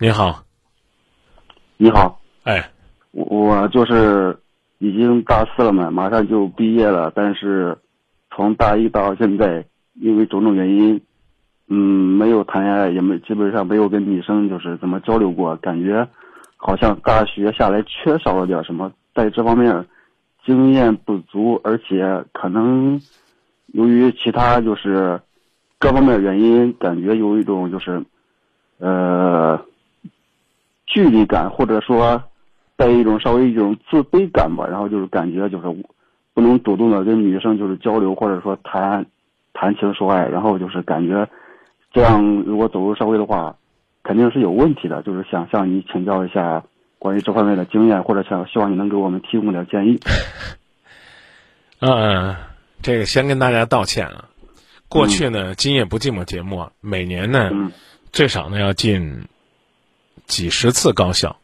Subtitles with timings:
[0.00, 0.44] 你好，
[1.76, 2.70] 你好，哎，
[3.10, 4.38] 我我就是
[4.78, 7.76] 已经大四了嘛，马上就毕业了，但是
[8.30, 9.64] 从大一到现在，
[9.94, 11.00] 因为种种原因，
[11.66, 16.08] 嗯，没有谈恋爱，也没基本上没有跟女生就是怎么交流过，感觉
[16.56, 19.84] 好像大学下来缺少了点什么，在这方面
[20.46, 23.00] 经验不足，而且可能
[23.72, 25.20] 由于其他就是
[25.80, 28.00] 各方面原因，感觉有一种就是
[28.78, 29.60] 呃。
[30.88, 32.22] 距离感，或者说
[32.76, 35.84] 带一种稍微一种自卑感吧，然后就是感觉就是
[36.32, 39.04] 不能主动的跟女生就是交流，或者说谈
[39.52, 41.28] 谈情说爱，然后就是感觉
[41.92, 43.54] 这样如果走入社会的话，
[44.02, 45.02] 肯定是有问题的。
[45.02, 46.64] 就是想向你请教一下
[46.98, 50.00] 关于这方面的经验，或者想希望你能给我们提供点建议。
[51.80, 52.34] 嗯，
[52.80, 54.24] 这个先跟大家道歉啊。
[54.88, 57.50] 过去呢，今夜不寂寞节目每年呢
[58.10, 59.22] 最少呢要进。
[60.26, 61.36] 几十次高校，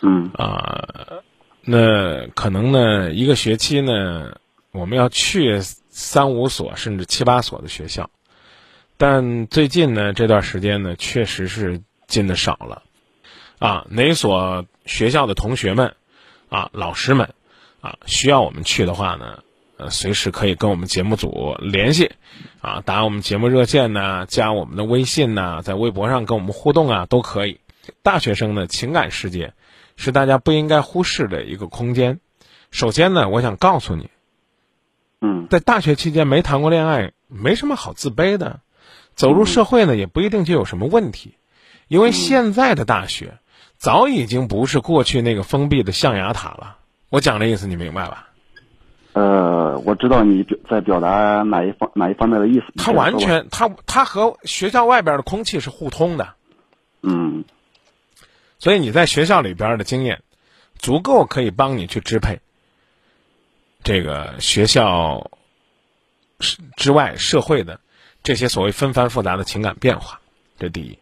[0.00, 0.30] 嗯。
[0.34, 0.84] 啊，
[1.62, 4.38] 那可能呢，一个学期呢，
[4.70, 8.10] 我们要去三五所甚至七八所的学校，
[8.98, 12.82] 但最近呢这段时间呢，确实是进的少了，
[13.58, 15.94] 啊，哪所学校的同学们，
[16.50, 17.32] 啊，老师们，
[17.80, 19.38] 啊，需要我们去的话呢，
[19.78, 22.12] 呃，随时可以跟我们节目组联系，
[22.60, 27.60] 啊，打我们节目热线呢，加我们的微信呢，在微博上跟我们互动啊，都可以。
[28.02, 29.52] 大学生的情感世界，
[29.96, 32.20] 是大家不应该忽视的一个空间。
[32.70, 34.10] 首先呢，我想告诉你，
[35.20, 38.60] 嗯，在大学期间没谈过恋爱，没什么好自卑的。
[39.14, 41.34] 走入社会呢，也不一定就有什么问题，
[41.86, 43.38] 因为现在的大学
[43.76, 46.78] 早已经不是过去那个封闭的象牙塔了。
[47.10, 48.28] 我讲的意思你明白吧？
[49.12, 52.64] 呃，我知道你在表达哪一方哪一方面的意思。
[52.76, 56.34] 他完全，他他和学校外边的空气是互通的。
[57.02, 57.44] 嗯。
[58.64, 60.22] 所以你在学校里边的经验，
[60.78, 62.40] 足够可以帮你去支配
[63.82, 65.30] 这个学校
[66.74, 67.78] 之外社会的
[68.22, 70.22] 这些所谓纷繁复杂的情感变化。
[70.58, 70.98] 这第一。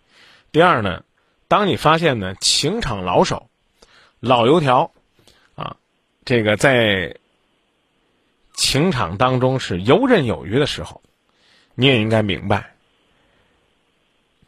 [0.50, 1.04] 第二呢，
[1.46, 3.48] 当你发现呢情场老手、
[4.18, 4.90] 老油条
[5.54, 5.76] 啊，
[6.24, 7.16] 这个在
[8.54, 11.00] 情场当中是游刃有余的时候，
[11.76, 12.74] 你也应该明白，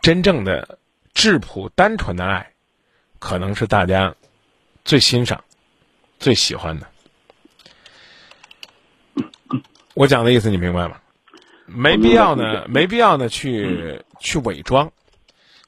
[0.03, 0.80] 真正的
[1.12, 2.50] 质朴单纯的爱。
[3.24, 4.14] 可能是大家
[4.84, 5.42] 最欣赏、
[6.20, 6.86] 最喜欢的。
[9.94, 11.00] 我讲的意思你明白吗？
[11.64, 14.92] 没必要呢，没必要呢去去伪装，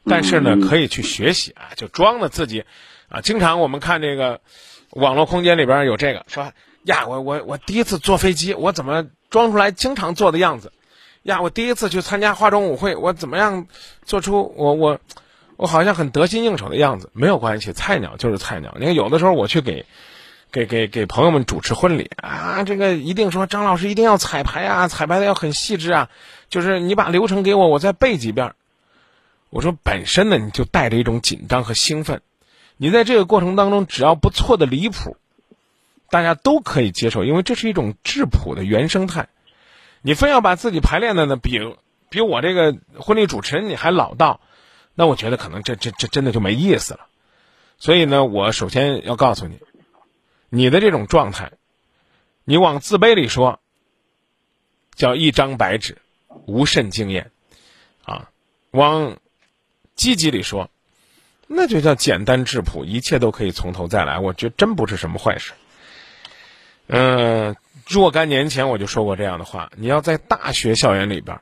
[0.04, 2.66] 但是呢，可以去学习啊，就装的自己
[3.08, 3.22] 啊。
[3.22, 4.42] 经常我们看这个
[4.90, 6.52] 网络空间里边有这个说
[6.84, 10.74] 呀，我我我第一次坐飞机，我怎么装出来经常坐的样子？
[11.22, 13.66] 呀，我第一次去参加化妆舞会，我怎么样
[14.04, 15.00] 做出我我。
[15.56, 18.74] 我好像很得心应手的样子，没有关系，菜鸟就是菜鸟。
[18.78, 19.86] 你看，有的时候我去给，
[20.52, 26.10] 给给给朋友们主持婚礼啊，这个一定说张老师一定要彩排啊，彩排的要很细致啊，
[26.50, 28.52] 就是你把流程给我，我再背几遍。
[29.48, 32.20] 我说本身呢，你就带着一种紧张和兴奋，
[32.76, 35.16] 你在这个过程当中，只要不错的离谱，
[36.10, 39.28] 大家都可以接受，因为这是一种质朴的原生态。
[40.02, 41.58] 你非要把自己排练的呢，比
[42.10, 44.40] 比我这个婚礼主持人你还老道。
[44.98, 47.06] 那我觉得可能这这这真的就没意思了，
[47.76, 49.60] 所以呢，我首先要告诉你，
[50.48, 51.52] 你的这种状态，
[52.44, 53.60] 你往自卑里说，
[54.94, 55.98] 叫一张白纸，
[56.46, 57.30] 无甚经验，
[58.04, 58.30] 啊，
[58.70, 59.18] 往
[59.94, 60.70] 积极里说，
[61.46, 64.18] 那就叫简单质朴，一切都可以从头再来。
[64.18, 65.52] 我觉得真不是什么坏事。
[66.86, 67.54] 嗯，
[67.86, 71.38] 若干年前我就说过这样的话：你要在大学校园里边，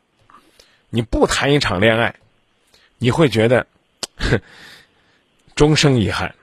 [0.91, 2.16] 你不谈一场恋爱。
[3.04, 3.66] 你会觉得，
[4.16, 4.41] 哼
[5.54, 6.34] 终生遗憾。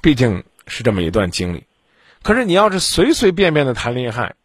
[0.00, 1.64] 毕竟是这么一段经历，
[2.22, 4.36] 可是你要是随随便便的谈恋爱，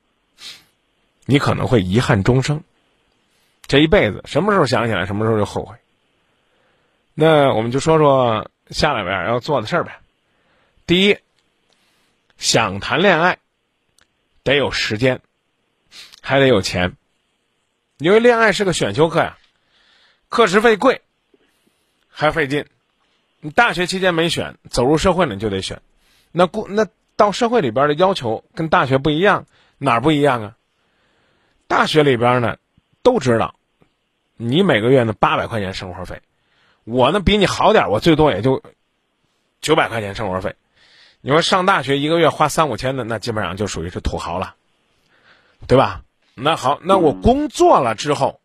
[1.26, 2.64] 你可能会遗憾终生。
[3.68, 5.76] 这一辈子什么时候想起来，什么时候就后悔。
[7.14, 10.00] 那我们就说说下来边要做的事儿呗。
[10.88, 11.20] 第一，
[12.40, 13.38] 想谈恋爱，
[14.42, 15.22] 得有时间，
[16.22, 16.98] 还得有钱，
[18.00, 19.38] 因为恋爱是个选修课呀。
[20.32, 21.02] 课时费贵，
[22.08, 22.66] 还费劲。
[23.42, 25.82] 你大学期间没选，走入社会了你就得选。
[26.32, 26.88] 那过那
[27.18, 29.46] 到社会里边的要求跟大学不一样，
[29.78, 30.56] 哪儿不一样啊？
[31.68, 32.56] 大学里边呢，
[33.04, 33.56] 都知道，
[34.38, 36.22] 你每个月呢八百块钱生活费，
[36.86, 38.64] 我呢比你好点，我最多也就
[39.60, 40.56] 九百块钱生活费。
[41.20, 44.56] 你说上大学一个月花三五千的，那基本上就属于是土豪了，
[45.68, 46.04] 对吧？
[46.36, 48.40] 那好，那我工作了之后。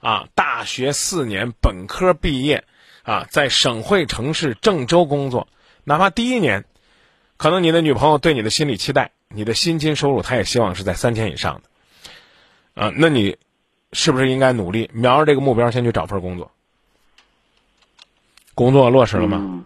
[0.00, 2.64] 啊，大学四年本科毕业，
[3.02, 5.46] 啊，在省会城市郑州工作，
[5.84, 6.64] 哪怕第一年，
[7.36, 13.36] 可能你的女朋友对你的心理期待，你的薪金收入，她也希望是在三千以上的，啊，那你
[13.92, 16.50] 是不是应该努力瞄着这个目标先去找份工作？
[18.54, 19.38] 工作落实了吗？
[19.40, 19.64] 嗯，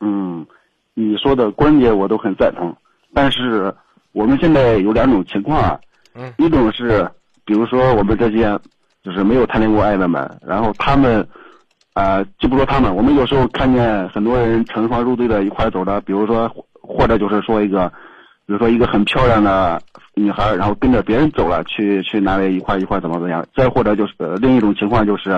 [0.00, 0.46] 嗯，
[0.94, 2.76] 你说的观点我都很赞同，
[3.12, 3.74] 但是
[4.12, 5.80] 我们现在有两种情况啊，
[6.14, 7.10] 嗯，一种是，
[7.44, 8.58] 比如说我们这些
[9.04, 11.26] 就是没有谈恋过爱的们，然后他们，
[11.92, 17.88] 啊、就不说他们，我们有时候看见很多人成双入对的一块走的，比如说或者就是说一个，
[18.46, 19.80] 比如说一个很漂亮的
[20.14, 25.30] 女孩，然后跟着别人走了，去去哪里一块一块怎么怎么样，再或者就是、另一种情况就是，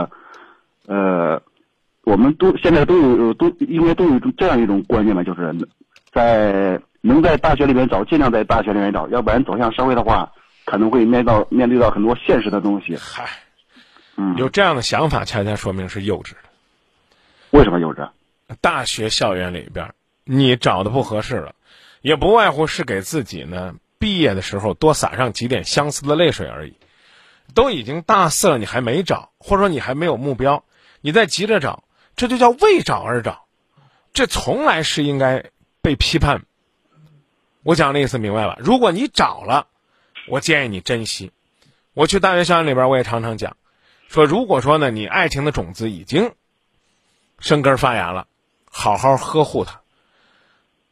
[0.87, 1.43] 呃。
[2.07, 5.53] 我们都现在都有都应该都有这样一种观念嘛，就是
[6.13, 10.31] 在能在大学里面找，尽量在大学里面找，要不然走向社会的话，
[10.67, 12.97] 可能会面到面对到很多现实的东西。
[12.97, 13.25] 嗨，
[14.17, 16.39] 嗯，有这样的想法，恰恰说明是幼稚的。
[17.51, 18.09] 为什么幼稚？
[18.61, 21.55] 大学校园里边，你找的不合适了，
[22.01, 26.75] 也不外乎是给自己呢毕业的时候多洒上几点相思的泪水而已。
[27.55, 30.65] 都已经大四了，你还没找，或者说你还没有目标，
[31.01, 31.85] 你在急着找，
[32.17, 33.47] 这就叫为找而找，
[34.13, 35.45] 这从来是应该
[35.81, 36.43] 被批判。
[37.63, 38.57] 我讲的意思明白了？
[38.59, 39.69] 如果你找了，
[40.29, 41.31] 我建议你珍惜。
[41.95, 43.57] 我去大学校园里边，我也常常讲，
[44.09, 46.33] 说如果说呢，你爱情的种子已经
[47.39, 48.27] 生根发芽了，
[48.71, 49.81] 好好呵护它，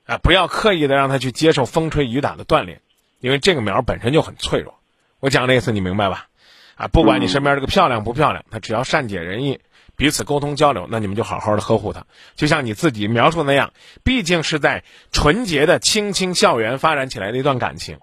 [0.07, 2.81] 啊，不要刻意的让它去接受风吹雨打的锻炼，
[3.21, 4.75] 因为这个苗本身就很脆弱。
[5.21, 6.29] 我讲的意思你明白吧？
[6.75, 9.61] 啊，不管你身边这个漂亮不漂亮，他只要善解人意，
[9.97, 13.73] 彼此沟通交流，那你们就好好的呵护它，就像你自己描述的那样，
[14.03, 14.83] 毕竟是在
[15.13, 18.01] 纯洁的青青校园发展起来的一段感情，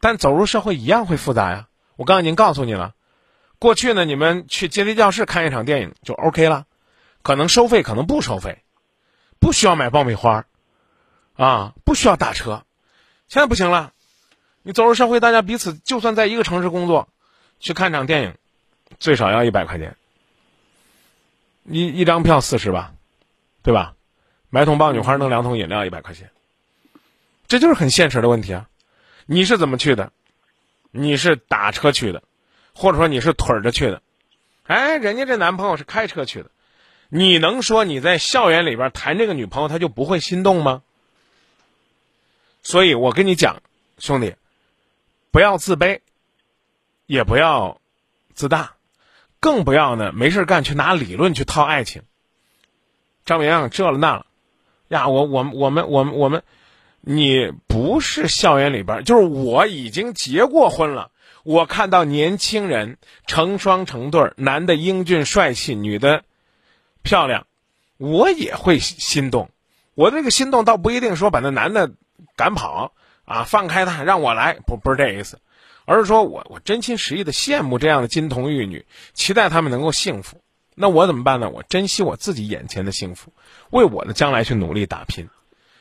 [0.00, 1.68] 但走入社会一样会复杂呀。
[1.94, 2.94] 我刚才已经告诉你了，
[3.62, 6.66] 过去呢，你们去阶梯教室看一场电影就 OK 了，
[7.22, 8.64] 可能收费，可能不收费，
[9.38, 10.46] 不需要买爆米花，
[11.36, 12.64] 啊，不需要打车，
[13.28, 13.92] 现在不行了。
[14.64, 17.08] 你走入社会，大家彼此就算在一个城市工作，
[17.60, 18.34] 去看场电影，
[18.98, 19.96] 最少要一百块钱，
[21.62, 22.92] 一一张票四十吧，
[23.62, 23.94] 对吧？
[24.50, 26.32] 买桶爆米花弄两桶饮料一百块钱，
[27.46, 28.68] 这就是很现实的问题啊。
[29.26, 30.10] 你是怎么去的？
[30.90, 32.24] 你是打车去的，
[32.74, 34.02] 或者说你是腿着去的？
[34.64, 36.50] 哎，人家这男朋友是开车去的，
[37.08, 40.82] 你能说你在校园里边谈这个女朋友，他就不会心动吗？
[42.62, 43.62] 所以我跟你讲，
[43.98, 44.34] 兄弟。
[45.30, 46.00] 不要自卑，
[47.06, 47.80] 也不要
[48.34, 48.74] 自大，
[49.40, 52.02] 更不要呢没事干去拿理论去套爱情。
[53.24, 54.26] 张明这了那了，
[54.88, 56.42] 呀，我我我们我们我们，
[57.00, 61.10] 你不是校园里边，就是我已经结过婚了。
[61.42, 66.24] 我看到年轻人成双成对，男的英俊帅气，女的
[67.02, 67.46] 漂亮，
[67.98, 69.50] 我也会心动。
[69.94, 71.92] 我这个心动倒不一定说把那男的
[72.36, 72.92] 赶跑。
[73.24, 75.38] 啊，放开他，让我来，不不是这意思，
[75.84, 78.84] 而是说我我真心实意的羡慕这样的金童玉女，
[79.14, 80.42] 期待他们能够幸福。
[80.74, 81.48] 那我怎么办呢？
[81.48, 83.32] 我珍惜我自己眼前的幸福，
[83.70, 85.30] 为我的将来去努力打拼。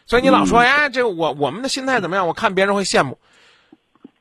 [0.05, 2.27] 所以你老说哎，这我我们的心态怎么样？
[2.27, 3.17] 我看别人会羡慕，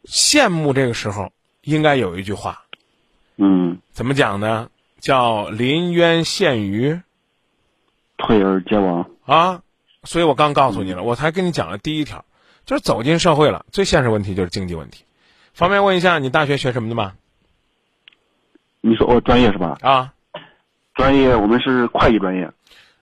[0.05, 1.33] 羡慕这个时候
[1.63, 2.65] 应该有一句话，
[3.37, 4.69] 嗯，怎么讲呢？
[4.99, 7.01] 叫临渊羡鱼，
[8.19, 9.63] 退而结网啊。
[10.05, 12.25] 所以我刚告诉你了，我才跟你讲了第一条。
[12.67, 15.05] 就是走进社会了，最现实问题就是经济问题。
[15.53, 17.15] 方便问一下，你大学学什么的吗？
[18.81, 19.77] 你说我专业是吧？
[19.81, 20.15] 啊，
[20.95, 22.51] 专业我们是会计专业。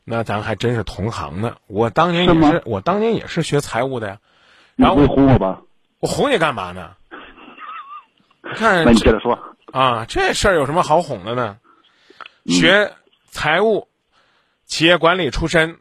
[0.04, 1.56] 那咱还真是同行呢。
[1.66, 4.18] 我当年也是，是我当年也是学财务的呀。
[4.76, 5.62] 然后你会哄我吧？
[6.00, 6.96] 我哄你干嘛呢？
[8.54, 9.38] 看，那你接着说
[9.72, 11.58] 啊，这事儿有什么好哄的呢？
[12.46, 12.92] 学
[13.30, 13.88] 财务，
[14.64, 15.78] 企业管理出身，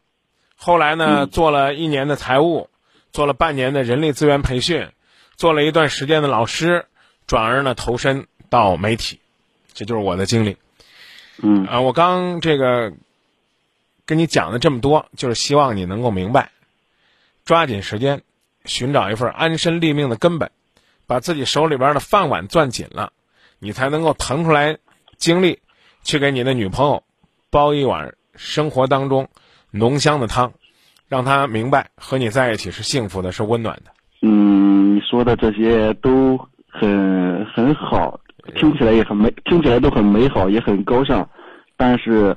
[0.55, 2.69] 后来呢、嗯、做了一年的财务。
[3.13, 4.89] 做了半年的人力资源培训，
[5.37, 6.85] 做了一段时间的老师，
[7.25, 9.19] 转而呢投身到媒体，
[9.73, 10.57] 这就是我的经历。
[11.41, 12.93] 嗯啊，我刚这个
[14.05, 16.51] 跟你讲的这么多，就是希望你能够明白，
[17.43, 18.21] 抓紧时间
[18.67, 20.51] 寻找一份安身立命的根本，
[21.07, 23.11] 把自己手里边的饭碗攥紧了，
[23.57, 24.77] 你才能够腾出来
[25.17, 25.59] 精力
[26.03, 27.01] 去给你的女朋友
[27.49, 29.27] 煲一碗生活当中
[29.71, 30.53] 浓香的汤。
[31.09, 33.91] 让她明白和你在一起是幸福的，是温暖的。
[34.21, 38.19] 嗯，你说的这些都很很好，
[38.55, 41.29] 听起来也很美，听起来都很美好，也很高尚。
[41.77, 42.35] 但是，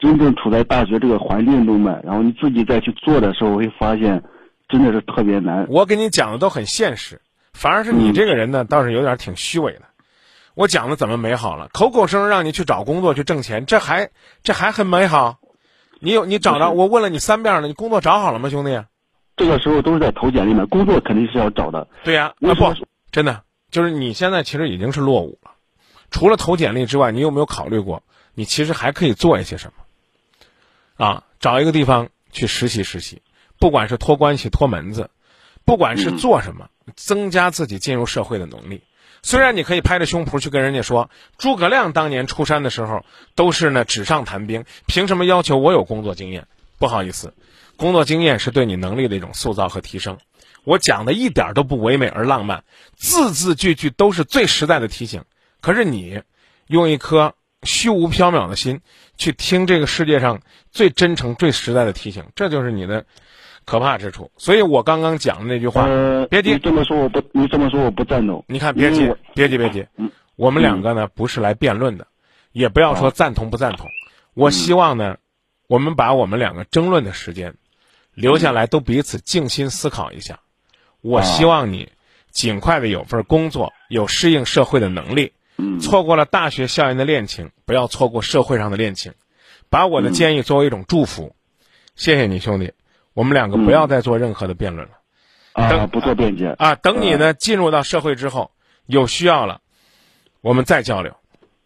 [0.00, 4.20] 真正处在大学这个环境中嘛，然后你自己再去做的时候，会发现
[4.68, 5.66] 真的是特别难。
[5.68, 7.20] 我给你讲的都很现实，
[7.52, 9.82] 反而是你这个人呢，倒是有点挺虚伪的。
[10.54, 11.68] 我讲的怎么美好了？
[11.72, 14.10] 口口声声让你去找工作去挣钱，这还
[14.42, 15.38] 这还很美好。
[16.00, 16.70] 你有你找着？
[16.70, 18.84] 我问了你三遍了，你工作找好了吗，兄弟？
[19.36, 21.86] 这个时候都是在投简历嘛，工作肯定是要找的。
[22.02, 22.74] 对呀，啊不，
[23.12, 25.52] 真的就是你现在其实已经是落伍了。
[26.10, 28.02] 除了投简历之外，你有没有考虑过，
[28.34, 31.04] 你其实还可以做一些什么？
[31.06, 33.22] 啊，找一个地方去实习实习，
[33.58, 35.10] 不管是托关系、托门子，
[35.64, 38.82] 不管是做什么，增加自己进入社会的能力。
[39.22, 46.46] 虽然你可以拍着胸脯去跟人家说，诸葛亮当年出山的时候都是呢纸上谈兵，凭什么要求我有工作经验？
[46.78, 47.34] 不好意思，
[47.76, 50.18] 工作经验是对你能力的一种塑造和提升。
[50.62, 52.62] 我讲的一点都不唯美而浪漫，
[52.94, 55.24] 字字句句都是最实在的提醒。
[55.60, 56.22] 可是你
[56.68, 57.34] 用一颗
[57.64, 58.80] 虚无缥缈的心
[59.16, 63.04] 去听这个世界上最真诚、最实在的提醒，这就是你的
[63.68, 64.30] 可怕之处。
[64.38, 68.42] 所以我刚刚讲的那句话，呃，别急，你这么说我不，你这么说我不赞同。
[68.48, 69.86] 你看，别急别急，别急。
[69.96, 72.06] 嗯我们两个呢不是来辩论的，
[72.52, 73.88] 也不要说赞同不赞同。
[74.34, 75.16] 我希望呢，
[75.66, 77.56] 我们把我们两个争论的时间
[78.14, 80.38] 留下来，都彼此静心思考一下。
[81.00, 81.88] 我希望你
[82.30, 85.32] 尽快的有份工作，有适应社会的能力。
[85.56, 89.12] 嗯错过了大学校园的恋情，不要错过社会上的恋情。
[89.68, 91.34] 把我的建议作为一种祝福，
[91.96, 92.72] 谢谢你兄弟。
[93.18, 94.94] 我们两个不要再做任何的辩论了。
[95.52, 96.54] 啊，等不做辩解。
[96.56, 98.52] 啊，等你呢进入到社会之后，
[98.86, 99.60] 有需要了，
[100.40, 101.16] 我们再交流。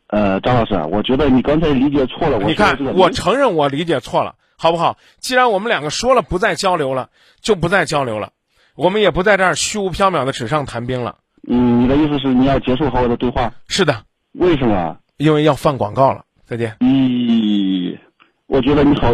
[0.06, 2.38] 呃，张老师，我觉得你刚才理解错了。
[2.38, 4.96] 我你看我承认我理解错了，好不好？
[5.18, 7.10] 既然我们两个说了不再交流了，
[7.42, 8.32] 就不再交流了，
[8.74, 11.18] 我们也不在这儿虚无缥缈的纸上谈兵了。
[11.46, 13.52] 嗯，你的意思是你要结束和我的对话？
[13.68, 14.96] 是的，为什么？
[15.18, 16.24] 因为要放广告了。
[16.46, 17.98] 再见咦，
[18.46, 19.10] 我觉得你好，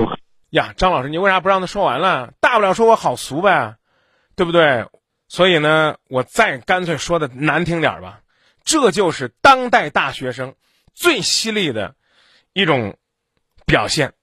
[0.51, 2.33] 呀，张老师，你为啥不让他说完了？
[2.41, 3.77] 大不了说我好俗呗，
[4.35, 4.87] 对不对？
[5.29, 8.21] 所以呢，我再干脆说的难听点吧，
[8.65, 10.55] 这就是当代大学生
[10.95, 11.95] 最犀利的
[12.55, 12.97] 一种
[13.67, 14.15] 表现。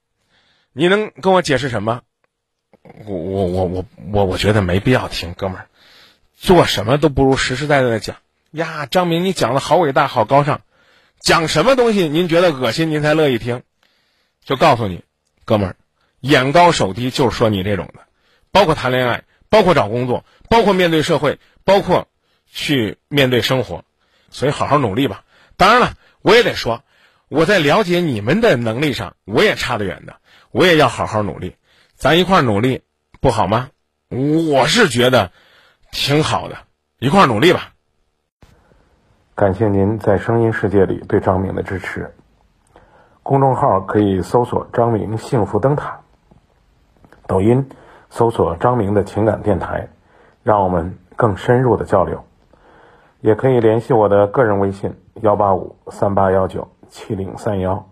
[0.72, 2.02] 你能跟我解释什么？
[3.04, 5.68] 我我我我我我觉得没必要听，哥们儿，
[6.36, 8.16] 做什么都不如实实在在的讲
[8.50, 8.86] 呀。
[8.86, 10.60] 张明，你讲的好伟大，好高尚，
[11.20, 13.62] 讲什么东西您觉得恶心，您才乐意听？
[14.44, 15.02] 就告诉你，
[15.44, 15.76] 哥们儿，
[16.20, 18.00] 眼高手低就是说你这种的，
[18.50, 22.08] 包括谈恋爱，包括找工作，包括面对社会，包括
[22.46, 23.84] 去面对生活，
[24.30, 25.24] 所以好好努力吧。
[25.56, 26.82] 当然了，我也得说，
[27.28, 30.16] 我在了解你们的能力上，我也差得远的，
[30.50, 31.56] 我也要好好努力，
[31.94, 32.82] 咱一块儿努力，
[33.20, 33.70] 不好吗？
[34.08, 35.32] 我是觉得
[35.90, 36.58] 挺好的，
[36.98, 37.72] 一块儿努力吧。
[39.34, 42.14] 感谢您在声音世界里对张明的支持。
[43.22, 46.00] 公众号可以搜索“张明幸福灯塔”，
[47.26, 47.68] 抖音
[48.10, 49.88] 搜索“张明的情感电台”，
[50.42, 52.22] 让我们更深入的交流。
[53.20, 57.84] 也可以联系我的个人微信：幺八五三八幺九七零三幺。